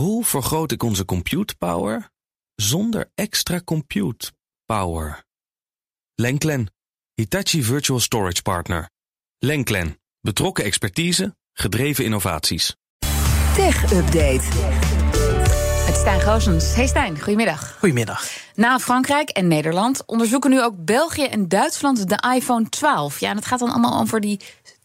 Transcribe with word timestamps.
Hoe 0.00 0.24
vergroot 0.24 0.72
ik 0.72 0.82
onze 0.82 1.04
compute 1.04 1.56
power 1.56 2.10
zonder 2.54 3.10
extra 3.14 3.60
compute 3.64 4.32
power? 4.64 5.24
Lenklen, 6.14 6.72
Hitachi 7.14 7.62
Virtual 7.62 8.00
Storage 8.00 8.42
Partner. 8.42 8.90
Lenklen, 9.38 10.00
betrokken 10.20 10.64
expertise, 10.64 11.36
gedreven 11.52 12.04
innovaties. 12.04 12.76
Tech 13.54 13.92
Update. 13.92 14.48
Met 15.86 15.96
Stijn 15.96 16.20
Goosens. 16.20 16.74
Hey 16.74 16.86
Stijn, 16.86 17.20
goedemiddag. 17.20 17.78
Goedemiddag. 17.78 18.28
Na 18.54 18.78
Frankrijk 18.78 19.28
en 19.28 19.48
Nederland 19.48 20.06
onderzoeken 20.06 20.50
nu 20.50 20.62
ook 20.62 20.84
België 20.84 21.24
en 21.24 21.48
Duitsland 21.48 22.08
de 22.08 22.32
iPhone 22.34 22.68
12. 22.68 23.20
Ja, 23.20 23.30
en 23.30 23.36
het 23.36 23.46
gaat 23.46 23.58
dan 23.58 23.70
allemaal 23.70 24.00
over 24.00 24.20
die 24.20 24.40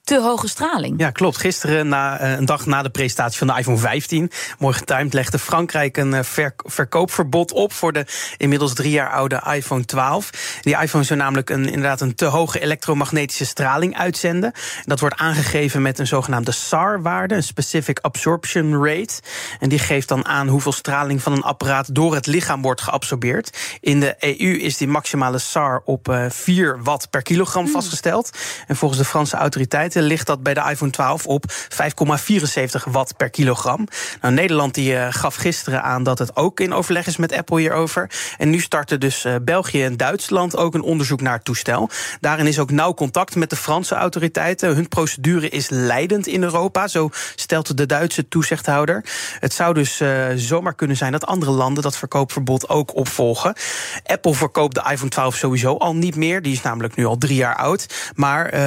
te 0.06 0.22
hoge 0.22 0.48
straling. 0.48 1.00
Ja, 1.00 1.12
klopt. 1.12 1.38
Gisteren, 1.38 1.88
na, 1.88 2.22
uh, 2.22 2.32
een 2.32 2.46
dag 2.46 2.66
na 2.66 2.82
de 2.82 2.90
presentatie 2.90 3.38
van 3.38 3.48
de 3.48 3.58
iPhone 3.58 3.78
15, 3.78 4.32
mooi 4.60 4.74
getimed, 4.74 5.14
legde 5.14 5.40
Frankrijk 5.40 5.98
een 5.98 6.26
ver, 6.26 6.54
verkoopverbod 6.58 7.52
op 7.52 7.74
voor 7.74 7.94
de 7.94 8.06
inmiddels 8.38 8.74
drie 8.74 8.92
jaar 8.92 9.10
oude 9.10 9.44
iPhone 9.54 9.86
12. 9.86 10.30
Die 10.62 10.78
iPhone 10.78 11.04
zou 11.04 11.20
namelijk 11.20 11.50
een, 11.50 11.66
inderdaad 11.66 12.02
een 12.02 12.16
te 12.16 12.26
hoge 12.26 12.60
elektromagnetische 12.60 13.46
straling 13.46 13.98
uitzenden. 13.98 14.52
Dat 14.84 15.00
wordt 15.00 15.16
aangegeven 15.16 15.82
met 15.82 16.00
een 16.00 16.08
zogenaamde 16.08 16.52
SAR-waarde, 16.52 17.36
een 17.36 17.44
Specific 17.44 18.00
Absorption 18.00 18.86
Rate. 18.86 19.14
En 19.60 19.70
die 19.70 19.80
geeft 19.80 20.08
dan 20.08 20.26
aan 20.26 20.48
hoeveel 20.48 20.72
straling 20.72 21.22
van 21.22 21.34
een 21.34 21.44
apparaat 21.44 21.96
door 21.96 22.14
het 22.14 22.28
lichaam 22.28 22.62
wordt 22.62 22.82
geabsorbeerd. 22.82 23.78
In 23.80 24.00
de 24.00 24.16
EU 24.20 24.60
is 24.60 24.78
die 24.78 24.88
maximale 24.88 25.38
SAR 25.38 25.82
op 25.86 26.10
uh, 26.10 26.26
4 26.30 26.84
watt 26.84 27.10
per 27.10 27.22
kilogram 27.22 27.66
mm. 27.66 27.72
vastgesteld. 27.72 28.30
En 28.68 28.76
volgens 28.76 29.00
de 29.00 29.06
Franse 29.06 29.36
autoriteiten 29.36 29.95
ligt 30.02 30.28
dat 30.28 30.44
bij 30.44 30.54
de 30.54 30.68
iPhone 30.70 30.92
12 30.92 31.26
op 31.26 31.44
5,74 31.52 32.92
watt 32.92 33.18
per 33.18 33.30
kilogram. 33.30 33.88
Nou, 34.22 34.34
Nederland 34.34 34.74
die, 34.74 34.94
uh, 34.94 35.08
gaf 35.10 35.36
gisteren 35.36 35.84
aan 35.84 36.04
dat 36.04 36.20
het 36.20 36.36
ook 36.36 36.60
in 36.60 36.74
overleg 36.74 37.08
is 37.08 37.18
met 37.18 37.34
Apple 37.34 37.60
hierover. 37.60 38.10
En 38.38 38.50
nu 38.50 38.60
starten 38.60 39.00
dus 39.00 39.26
uh, 39.26 39.36
België 39.42 39.84
en 39.84 39.98
Duitsland 39.98 40.58
ook 40.58 40.74
een 40.74 40.82
onderzoek 40.82 41.22
naar 41.22 41.34
het 41.34 41.46
toestel. 41.46 41.90
Daarin 42.20 42.48
is 42.48 42.60
ook 42.60 42.72
nauw 42.72 42.94
contact 42.94 43.36
met 43.36 43.50
de 43.50 43.56
Franse 43.56 43.96
autoriteiten. 43.96 44.76
Hun 44.76 44.88
procedure 44.88 45.50
is 45.50 45.70
leidend 45.70 46.28
in 46.28 46.44
Europa, 46.44 46.88
zo 46.88 47.10
stelt 47.36 47.78
de 47.78 47.86
Duitse 47.86 48.28
toezichthouder. 48.28 49.06
Het 49.40 49.54
zou 49.54 49.74
dus 49.74 50.02
uh, 50.02 50.26
zomaar 50.36 50.76
kunnen 50.76 50.98
zijn 50.98 51.12
dat 51.12 51.26
andere 51.26 51.52
landen 51.52 51.84
dat 51.84 51.98
verkoopverbod 51.98 52.70
ook 52.70 52.96
opvolgen. 52.96 53.56
Apple 54.04 54.34
verkoopt 54.34 54.76
de 54.76 54.90
iPhone 54.92 55.10
12 55.10 55.36
sowieso 55.36 55.78
al 55.78 55.96
niet 55.96 56.16
meer. 56.16 56.42
Die 56.42 56.54
is 56.54 56.62
namelijk 56.62 56.96
nu 56.96 57.06
al 57.06 57.18
drie 57.18 57.36
jaar 57.36 57.56
oud. 57.56 58.12
Maar 58.16 58.64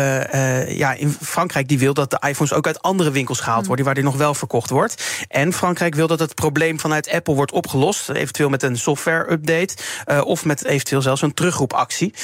ja, 0.73 0.93
in 0.93 1.17
Frankrijk 1.23 1.69
die 1.69 1.79
wil 1.79 1.95
dat 1.95 2.11
de 2.11 2.23
iPhones 2.29 2.53
ook 2.53 2.67
uit 2.67 2.83
andere 2.83 3.11
winkels 3.11 3.41
gehaald 3.41 3.67
worden, 3.67 3.85
waar 3.85 3.95
die 3.95 4.05
nog 4.05 4.17
wel 4.17 4.35
verkocht 4.35 4.71
wordt. 4.71 5.25
En 5.29 5.53
Frankrijk 5.53 5.95
wil 5.95 6.07
dat 6.07 6.19
het 6.19 6.35
probleem 6.35 6.81
vanuit 6.81 7.11
Apple 7.11 7.35
wordt 7.35 7.53
opgelost, 7.53 8.09
eventueel 8.09 8.49
met 8.49 8.63
een 8.63 8.79
software-update 8.79 9.75
uh, 10.07 10.21
of 10.25 10.45
met 10.45 10.65
eventueel 10.65 11.03
zelfs 11.03 11.23
een 11.23 11.35
terugroepactie. 11.35 12.15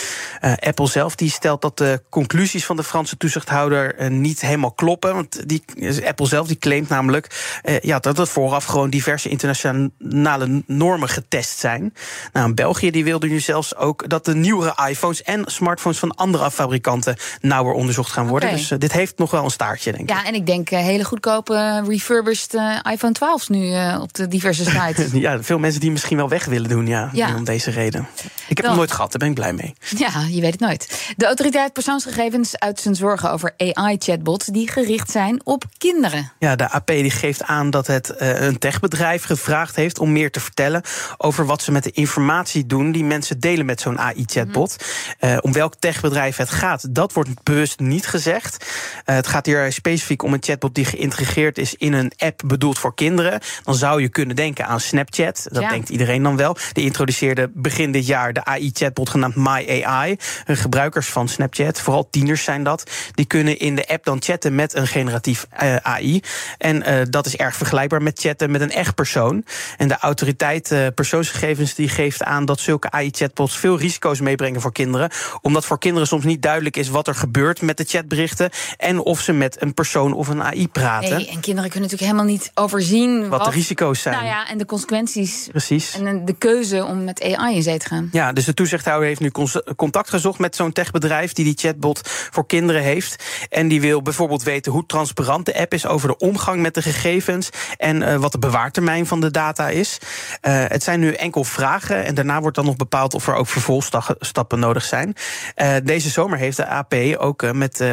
Uh, 0.44 0.52
Apple 0.60 0.88
zelf 0.88 1.14
die 1.14 1.30
stelt 1.30 1.62
dat 1.62 1.78
de 1.78 2.02
conclusies 2.10 2.66
van 2.66 2.76
de 2.76 2.84
Franse 2.84 3.16
toezichthouder 3.16 4.00
uh, 4.00 4.08
niet 4.08 4.40
helemaal 4.40 4.72
kloppen, 4.72 5.14
want 5.14 5.48
die, 5.48 5.64
Apple 6.06 6.26
zelf 6.26 6.46
die 6.46 6.58
claimt 6.58 6.88
namelijk 6.88 7.52
ja, 7.82 7.98
dat 7.98 8.18
er 8.18 8.26
vooraf 8.26 8.64
gewoon 8.64 8.90
diverse 8.90 9.28
internationale 9.28 10.62
normen 10.66 11.08
getest 11.08 11.58
zijn. 11.58 11.94
Nou, 12.32 12.54
België 12.54 12.90
die 12.90 13.04
wilde 13.04 13.26
nu 13.26 13.40
zelfs 13.40 13.76
ook 13.76 14.08
dat 14.08 14.24
de 14.24 14.34
nieuwere 14.34 14.88
iPhones 14.88 15.22
en 15.22 15.42
smartphones 15.46 15.98
van 15.98 16.14
andere 16.14 16.50
fabrikanten 16.50 17.16
nauwer 17.40 17.74
onderzocht 17.74 18.12
gaan 18.12 18.26
worden. 18.26 18.48
Okay. 18.48 18.78
Dus 18.78 18.83
dit 18.84 18.92
heeft 18.92 19.18
nog 19.18 19.30
wel 19.30 19.44
een 19.44 19.50
staartje, 19.50 19.92
denk 19.92 20.10
ik. 20.10 20.16
Ja, 20.16 20.24
en 20.24 20.34
ik 20.34 20.46
denk 20.46 20.70
uh, 20.70 20.78
hele 20.78 21.04
goedkope 21.04 21.54
uh, 21.54 21.88
refurbished 21.88 22.54
uh, 22.54 22.78
iPhone 22.90 23.12
12 23.12 23.48
nu 23.48 23.74
op 24.00 24.14
de 24.14 24.28
diverse 24.28 24.64
sites. 24.64 25.12
ja, 25.26 25.42
veel 25.42 25.58
mensen 25.58 25.80
die 25.80 25.90
misschien 25.90 26.16
wel 26.16 26.28
weg 26.28 26.44
willen 26.44 26.68
doen, 26.68 26.86
ja, 26.86 27.10
ja. 27.12 27.34
om 27.34 27.44
deze 27.44 27.70
reden. 27.70 28.08
Ik 28.48 28.56
heb 28.56 28.66
hem 28.66 28.76
nooit 28.76 28.92
gehad, 28.92 29.10
daar 29.10 29.18
ben 29.18 29.28
ik 29.28 29.34
blij 29.34 29.52
mee. 29.52 29.74
Ja, 29.96 30.10
je 30.28 30.40
weet 30.40 30.52
het 30.52 30.60
nooit. 30.60 31.12
De 31.16 31.26
autoriteit 31.26 31.72
persoonsgegevens 31.72 32.58
uit 32.58 32.80
zijn 32.80 32.94
zorgen 32.94 33.32
over 33.32 33.54
AI-chatbots 33.56 34.46
die 34.46 34.70
gericht 34.70 35.10
zijn 35.10 35.40
op 35.44 35.64
kinderen. 35.78 36.32
Ja, 36.38 36.56
de 36.56 36.70
AP 36.70 36.86
die 36.86 37.10
geeft 37.10 37.42
aan 37.42 37.70
dat 37.70 37.86
het 37.86 38.14
een 38.16 38.58
techbedrijf 38.58 39.24
gevraagd 39.24 39.76
heeft 39.76 39.98
om 39.98 40.12
meer 40.12 40.30
te 40.30 40.40
vertellen 40.40 40.82
over 41.16 41.46
wat 41.46 41.62
ze 41.62 41.72
met 41.72 41.82
de 41.82 41.90
informatie 41.90 42.66
doen 42.66 42.92
die 42.92 43.04
mensen 43.04 43.40
delen 43.40 43.66
met 43.66 43.80
zo'n 43.80 43.98
AI-chatbot. 43.98 44.76
Mm. 45.20 45.38
om 45.40 45.52
welk 45.52 45.74
techbedrijf 45.78 46.36
het 46.36 46.50
gaat, 46.50 46.94
dat 46.94 47.12
wordt 47.12 47.42
bewust 47.42 47.80
niet 47.80 48.06
gezegd. 48.06 48.64
Uh, 49.06 49.14
het 49.14 49.26
gaat 49.26 49.46
hier 49.46 49.72
specifiek 49.72 50.22
om 50.22 50.32
een 50.32 50.42
chatbot 50.42 50.74
die 50.74 50.84
geïntegreerd 50.84 51.58
is 51.58 51.74
in 51.74 51.92
een 51.92 52.12
app 52.16 52.42
bedoeld 52.46 52.78
voor 52.78 52.94
kinderen. 52.94 53.40
Dan 53.64 53.74
zou 53.74 54.00
je 54.00 54.08
kunnen 54.08 54.36
denken 54.36 54.66
aan 54.66 54.80
Snapchat. 54.80 55.46
Dat 55.48 55.62
ja. 55.62 55.68
denkt 55.68 55.88
iedereen 55.88 56.22
dan 56.22 56.36
wel. 56.36 56.56
Die 56.72 56.84
introduceerde 56.84 57.50
begin 57.54 57.92
dit 57.92 58.06
jaar 58.06 58.32
de 58.32 58.44
AI-chatbot 58.44 59.10
genaamd 59.10 59.34
MyAI. 59.34 60.16
Gebruikers 60.46 61.06
van 61.06 61.28
Snapchat, 61.28 61.80
vooral 61.80 62.08
tieners 62.10 62.44
zijn 62.44 62.62
dat, 62.62 62.90
die 63.14 63.24
kunnen 63.24 63.58
in 63.58 63.74
de 63.74 63.86
app 63.88 64.04
dan 64.04 64.22
chatten 64.22 64.54
met 64.54 64.74
een 64.74 64.86
generatief 64.86 65.46
uh, 65.62 65.76
AI. 65.76 66.20
En 66.58 66.76
uh, 66.76 67.00
dat 67.10 67.26
is 67.26 67.36
erg 67.36 67.56
vergelijkbaar 67.56 68.02
met 68.02 68.20
chatten 68.20 68.50
met 68.50 68.60
een 68.60 68.70
echt 68.70 68.94
persoon. 68.94 69.44
En 69.76 69.88
de 69.88 69.98
autoriteit 69.98 70.74
persoonsgegevens 70.94 71.74
die 71.74 71.88
geeft 71.88 72.22
aan 72.22 72.44
dat 72.44 72.60
zulke 72.60 72.90
AI-chatbots 72.90 73.58
veel 73.58 73.78
risico's 73.78 74.20
meebrengen 74.20 74.60
voor 74.60 74.72
kinderen. 74.72 75.10
Omdat 75.40 75.66
voor 75.66 75.78
kinderen 75.78 76.08
soms 76.08 76.24
niet 76.24 76.42
duidelijk 76.42 76.76
is 76.76 76.88
wat 76.88 77.08
er 77.08 77.14
gebeurt 77.14 77.62
met 77.62 77.76
de 77.76 77.84
chatberichten 77.84 78.50
en 78.76 78.98
of 78.98 79.20
ze 79.20 79.32
met 79.32 79.62
een 79.62 79.74
persoon 79.74 80.12
of 80.12 80.28
een 80.28 80.42
AI 80.42 80.68
praten. 80.68 81.16
Nee, 81.16 81.28
en 81.28 81.40
kinderen 81.40 81.70
kunnen 81.70 81.90
natuurlijk 81.90 82.10
helemaal 82.10 82.24
niet 82.24 82.50
overzien 82.54 83.28
wat, 83.28 83.38
wat, 83.38 83.44
de 83.48 83.54
risico's 83.54 84.02
zijn. 84.02 84.14
Nou 84.14 84.26
ja, 84.26 84.48
en 84.48 84.58
de 84.58 84.66
consequenties. 84.66 85.48
Precies. 85.50 85.98
En 85.98 86.24
de 86.24 86.32
keuze 86.32 86.84
om 86.84 87.04
met 87.04 87.22
AI 87.22 87.54
in 87.54 87.62
zee 87.62 87.78
te 87.78 87.86
gaan. 87.86 88.08
Ja, 88.12 88.32
dus 88.32 88.44
de 88.44 88.54
toezichthouder 88.54 89.08
heeft 89.08 89.20
nu 89.20 89.30
contact 89.76 90.08
gezocht 90.08 90.38
met 90.38 90.56
zo'n 90.56 90.72
techbedrijf 90.72 91.32
die 91.32 91.44
die 91.44 91.54
chatbot 91.56 92.00
voor 92.04 92.46
kinderen 92.46 92.82
heeft. 92.82 93.24
En 93.48 93.68
die 93.68 93.80
wil 93.80 94.02
bijvoorbeeld 94.02 94.42
weten 94.42 94.72
hoe 94.72 94.86
transparant 94.86 95.46
de 95.46 95.58
app 95.58 95.74
is 95.74 95.86
over 95.86 96.08
de 96.08 96.16
omgang 96.16 96.62
met 96.62 96.74
de 96.74 96.82
gegevens 96.82 97.50
en 97.76 98.00
uh, 98.00 98.16
wat 98.16 98.32
de 98.32 98.38
bewaartermijn 98.38 99.06
van 99.06 99.20
de 99.20 99.30
data 99.30 99.68
is. 99.68 99.98
Uh, 100.42 100.64
het 100.68 100.82
zijn 100.82 101.00
nu 101.00 101.12
enkel 101.12 101.44
vragen 101.44 102.04
en 102.04 102.14
daarna 102.14 102.40
wordt 102.40 102.56
dan 102.56 102.64
nog 102.64 102.76
bepaald 102.76 103.14
of 103.14 103.26
er 103.26 103.34
ook 103.34 103.46
vervolgstappen 103.46 104.58
nodig 104.58 104.84
zijn. 104.84 105.14
Uh, 105.56 105.74
deze 105.84 106.10
zomer 106.10 106.38
heeft 106.38 106.56
de 106.56 106.66
AP 106.66 106.94
ook 107.18 107.52
met 107.52 107.84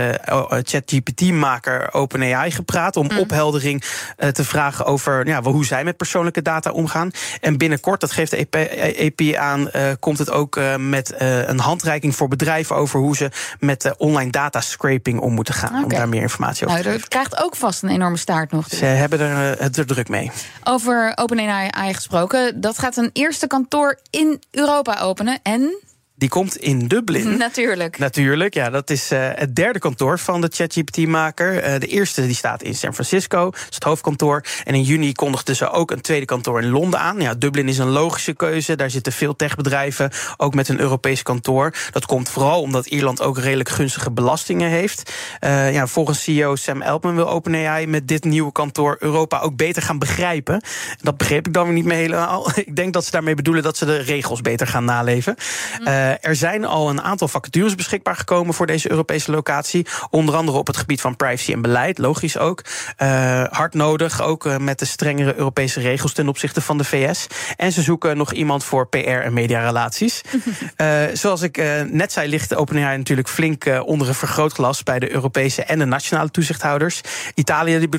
ChatGPT-maker 0.64 1.94
OpenAI 1.94 2.52
gepraat 2.52 2.96
om 2.96 3.08
mm. 3.12 3.18
opheldering 3.18 3.84
uh, 4.18 4.30
te 4.30 4.44
vragen 4.44 4.86
over 4.86 5.28
ja, 5.28 5.42
hoe 5.42 5.66
zij 5.66 5.84
met 5.84 5.98
persoonlijke 5.98 6.42
data 6.42 6.72
omgaan. 6.72 7.12
En 7.42 7.58
binnenkort, 7.58 8.00
dat 8.00 8.12
geeft 8.12 8.32
de 8.32 8.38
EP, 8.38 8.56
EP 8.96 9.36
aan, 9.36 9.70
uh, 9.76 9.92
komt 10.00 10.18
het 10.18 10.32
ook 10.32 10.56
uh, 10.56 10.76
met 10.76 11.14
een 11.18 11.60
handreiking 11.60 12.16
voor 12.16 12.28
bedrijven 12.28 12.76
over 12.76 13.00
hoe 13.00 13.16
ze 13.16 13.30
met 13.60 13.94
online 13.98 14.32
data 14.32 14.62
scraping 14.62 15.20
om 15.20 15.34
moeten 15.34 15.54
gaan. 15.54 15.70
Okay. 15.70 15.84
Om 15.84 15.90
daar 15.90 16.10
meer 16.10 16.22
informatie 16.22 16.68
over 16.68 16.78
nou, 16.78 16.82
te 16.82 16.90
geven. 16.90 17.02
Het 17.02 17.10
krijgt 17.10 17.44
ook 17.44 17.56
vast 17.56 17.84
een 17.84 17.90
enorme 17.90 18.18
staart 18.18 18.52
nog. 18.52 18.68
Dus. 18.68 18.80
Ze 18.80 18.86
hebben 18.86 19.20
er, 19.20 19.62
het 19.62 19.78
er 19.78 19.86
druk 19.86 20.10
mee. 20.10 20.32
Over 20.64 21.12
OpenAI 21.16 21.94
gesproken, 21.94 22.62
dat 22.62 22.80
gaat 22.80 22.98
een 22.98 23.10
eerste 23.14 23.48
kantoor 23.48 24.00
in 24.10 24.42
Europa 24.52 25.00
openen. 25.00 25.40
En 25.44 25.82
die 26.22 26.30
komt 26.30 26.58
in 26.58 26.88
Dublin. 26.88 27.38
Natuurlijk. 27.48 27.98
Natuurlijk, 27.98 28.54
ja. 28.54 28.70
Dat 28.70 28.90
is 28.90 29.12
uh, 29.12 29.30
het 29.34 29.56
derde 29.56 29.80
kantoor 29.80 30.20
van 30.20 30.42
de 30.42 30.50
ChatGPT-maker. 30.54 31.74
Uh, 31.74 31.80
de 31.80 31.88
eerste 31.88 32.26
die 32.26 32.36
staat 32.36 32.64
in 32.64 32.76
San 32.76 32.94
Francisco, 32.94 33.50
dat 33.52 33.68
is 33.70 33.76
het 33.76 33.84
hoofdkantoor. 33.84 34.44
En 34.64 34.74
in 34.74 34.84
juni 34.84 35.12
kondigden 35.12 35.56
ze 35.56 35.70
ook 35.70 35.92
een 35.92 36.02
tweede 36.02 36.26
kantoor 36.26 36.62
in 36.62 36.70
Londen 36.70 37.00
aan. 37.00 37.22
Ja, 37.22 37.34
Dublin 37.34 37.68
is 37.68 37.78
een 37.78 37.90
logische 37.90 38.34
keuze. 38.34 38.76
Daar 38.76 38.90
zitten 38.90 39.14
veel 39.14 39.36
techbedrijven, 39.36 40.12
ook 40.38 40.54
met 40.54 40.70
een 40.70 40.80
Europees 40.80 41.24
kantoor. 41.24 41.74
Dat 41.92 42.06
komt 42.06 42.30
vooral 42.30 42.62
omdat 42.62 42.86
Ierland 42.86 43.22
ook 43.22 43.38
redelijk 43.38 43.70
gunstige 43.70 44.12
belastingen 44.12 44.70
heeft. 44.70 45.14
Uh, 45.44 45.74
ja, 45.74 45.88
volgens 45.88 46.24
CEO 46.24 46.56
Sam 46.56 46.82
Altman 46.82 47.16
wil 47.16 47.30
OpenAI 47.30 47.88
met 47.88 48.08
dit 48.08 48.24
nieuwe 48.24 48.52
kantoor 48.52 48.96
Europa 49.00 49.40
ook 49.40 49.56
beter 49.56 49.82
gaan 49.82 50.00
begrijpen. 50.00 50.62
Dat 51.02 51.18
begreep 51.18 51.48
ik 51.48 51.54
dan 51.54 51.66
weer 51.66 51.74
niet 51.74 51.86
meer 51.86 51.98
helemaal. 51.98 52.50
ik 52.66 52.76
denk 52.76 52.94
dat 52.94 53.06
ze 53.06 53.12
daarmee 53.12 53.36
bedoelen 53.36 53.64
dat 53.64 53.78
ze 53.78 53.86
de 53.86 53.98
regels 53.98 54.42
beter 54.42 54.68
gaan 54.68 54.86
naleven. 54.86 55.36
Mm. 55.80 56.11
Uh, 56.12 56.30
er 56.30 56.36
zijn 56.36 56.66
al 56.66 56.90
een 56.90 57.02
aantal 57.02 57.28
vacatures 57.28 57.76
beschikbaar 57.76 58.16
gekomen 58.16 58.54
voor 58.54 58.66
deze 58.66 58.90
Europese 58.90 59.32
locatie. 59.32 59.86
Onder 60.10 60.36
andere 60.36 60.58
op 60.58 60.68
het 60.68 60.78
gebied 60.78 61.02
van 61.02 61.16
privacy 61.16 61.52
en 61.52 61.62
beleid, 61.62 61.98
logisch 61.98 62.38
ook. 62.38 62.64
Uh, 62.98 63.44
hard 63.50 63.74
nodig, 63.74 64.22
ook 64.22 64.46
uh, 64.46 64.58
met 64.58 64.80
de 64.80 64.86
strengere 64.86 65.36
Europese 65.36 65.80
regels 65.80 66.14
ten 66.14 66.28
opzichte 66.28 66.62
van 66.62 66.78
de 66.78 66.84
VS. 66.84 67.28
En 67.56 67.72
ze 67.72 67.82
zoeken 67.82 68.18
nog 68.18 68.34
iemand 68.34 68.64
voor 68.64 68.88
PR 68.88 68.98
en 68.98 69.34
mediarelaties. 69.34 70.22
zoals 71.14 71.42
ik 71.42 71.58
net 71.90 72.12
zei, 72.12 72.30
ligt 72.30 72.56
OpenAI 72.56 72.98
natuurlijk 72.98 73.30
flink 73.30 73.66
onder 73.86 74.08
een 74.08 74.16
vergrootglas 74.16 74.84
bij 74.84 75.00
de 75.00 75.12
Europese 75.12 75.64
en 75.64 75.80
de 75.80 75.86
nationale 75.86 76.32
toezichthouders. 76.32 77.02
Italië 77.36 77.80
die, 77.80 77.90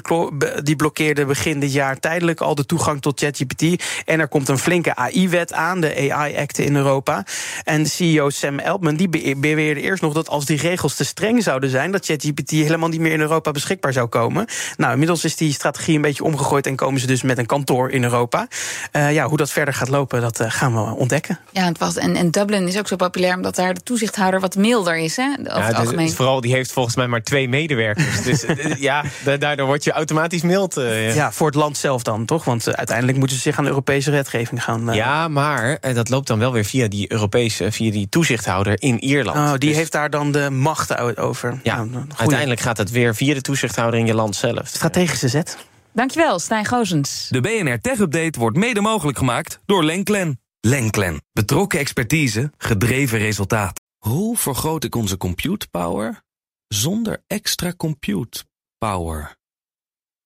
die 0.62 0.76
blokkeerde 0.76 1.24
begin 1.24 1.60
dit 1.60 1.72
jaar 1.72 1.98
tijdelijk 1.98 2.40
al 2.40 2.54
de 2.54 2.66
toegang 2.66 3.00
tot 3.00 3.20
ChatGPT. 3.20 3.84
En 4.04 4.20
er 4.20 4.28
komt 4.28 4.48
een 4.48 4.58
flinke 4.58 4.94
AI-wet 4.94 5.52
aan, 5.52 5.80
de 5.80 6.10
AI-acte 6.12 6.64
in 6.64 6.76
Europa. 6.76 7.24
En 7.64 7.86
CEO 8.02 8.30
Sam 8.30 8.58
Altman 8.58 8.96
die 8.96 9.36
beweerde 9.36 9.80
eerst 9.80 10.02
nog 10.02 10.12
dat 10.12 10.28
als 10.28 10.44
die 10.44 10.56
regels 10.56 10.94
te 10.94 11.04
streng 11.04 11.42
zouden 11.42 11.70
zijn, 11.70 11.92
dat 11.92 12.04
ChatGPT 12.04 12.50
helemaal 12.50 12.88
niet 12.88 13.00
meer 13.00 13.12
in 13.12 13.20
Europa 13.20 13.50
beschikbaar 13.50 13.92
zou 13.92 14.06
komen. 14.06 14.46
Nou, 14.76 14.92
inmiddels 14.92 15.24
is 15.24 15.36
die 15.36 15.52
strategie 15.52 15.94
een 15.94 16.02
beetje 16.02 16.24
omgegooid 16.24 16.66
en 16.66 16.76
komen 16.76 17.00
ze 17.00 17.06
dus 17.06 17.22
met 17.22 17.38
een 17.38 17.46
kantoor 17.46 17.90
in 17.90 18.02
Europa. 18.02 18.46
Uh, 18.92 19.12
ja, 19.12 19.26
hoe 19.26 19.36
dat 19.36 19.50
verder 19.50 19.74
gaat 19.74 19.88
lopen, 19.88 20.20
dat 20.20 20.40
uh, 20.40 20.46
gaan 20.50 20.74
we 20.74 20.94
ontdekken. 20.94 21.38
Ja, 21.50 21.64
het 21.64 21.78
was, 21.78 21.96
en, 21.96 22.16
en 22.16 22.30
Dublin 22.30 22.68
is 22.68 22.78
ook 22.78 22.88
zo 22.88 22.96
populair 22.96 23.36
omdat 23.36 23.54
daar 23.54 23.74
de 23.74 23.82
toezichthouder 23.82 24.40
wat 24.40 24.56
milder 24.56 24.96
is. 24.96 25.16
Hè, 25.16 25.32
over 25.38 25.60
ja, 25.60 25.66
het 25.66 25.76
algemeen. 25.76 26.06
Dus 26.06 26.14
vooral, 26.14 26.40
die 26.40 26.52
heeft 26.52 26.72
volgens 26.72 26.96
mij 26.96 27.06
maar 27.06 27.22
twee 27.22 27.48
medewerkers. 27.48 28.22
dus 28.30 28.44
ja, 28.78 29.04
daardoor 29.38 29.66
word 29.66 29.84
je 29.84 29.92
automatisch 29.92 30.42
mild. 30.42 30.78
Uh, 30.78 31.08
ja. 31.08 31.14
ja. 31.14 31.32
voor 31.32 31.46
het 31.46 31.56
land 31.56 31.76
zelf 31.76 32.02
dan, 32.02 32.24
toch? 32.24 32.44
Want 32.44 32.76
uiteindelijk 32.76 33.18
moeten 33.18 33.36
ze 33.36 33.42
zich 33.42 33.58
aan 33.58 33.64
de 33.64 33.70
Europese 33.70 34.10
wetgeving 34.10 34.62
gaan. 34.62 34.94
Ja, 34.94 35.28
maar 35.28 35.78
dat 35.94 36.08
loopt 36.08 36.26
dan 36.26 36.38
wel 36.38 36.52
weer 36.52 36.64
via 36.64 36.88
die 36.88 37.12
Europese, 37.12 37.72
via 37.72 37.90
die 37.92 38.08
toezichthouder 38.08 38.82
in 38.82 38.98
Ierland. 38.98 39.36
Oh, 39.36 39.50
die 39.50 39.68
dus... 39.68 39.76
heeft 39.76 39.92
daar 39.92 40.10
dan 40.10 40.32
de 40.32 40.50
macht 40.50 40.96
over. 41.16 41.60
Ja, 41.62 41.84
nou, 41.84 42.04
uiteindelijk 42.16 42.60
gaat 42.60 42.78
het 42.78 42.90
weer 42.90 43.14
via 43.14 43.34
de 43.34 43.40
toezichthouder 43.40 44.00
in 44.00 44.06
je 44.06 44.14
land 44.14 44.36
zelf. 44.36 44.66
Strategische 44.66 45.28
zet. 45.28 45.56
Dankjewel, 45.92 46.38
Stijn 46.38 46.66
Gozens. 46.66 47.28
De 47.30 47.40
BNR 47.40 47.80
Tech 47.80 47.98
Update 47.98 48.38
wordt 48.38 48.56
mede 48.56 48.80
mogelijk 48.80 49.18
gemaakt 49.18 49.60
door 49.66 49.84
Lenklen. 49.84 50.40
Lenklen. 50.60 51.22
Betrokken 51.32 51.78
expertise, 51.78 52.52
gedreven 52.58 53.18
resultaat. 53.18 53.80
Hoe 53.98 54.36
vergroot 54.36 54.84
ik 54.84 54.94
onze 54.94 55.16
compute 55.16 55.68
power 55.68 56.22
zonder 56.68 57.22
extra 57.26 57.72
compute 57.76 58.44
power? 58.78 59.36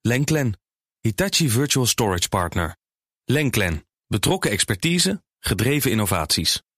Lenklen. 0.00 0.58
Hitachi 1.00 1.50
Virtual 1.50 1.86
Storage 1.86 2.28
Partner. 2.28 2.76
Lenklen. 3.24 3.84
Betrokken 4.06 4.50
expertise, 4.50 5.22
gedreven 5.38 5.90
innovaties. 5.90 6.62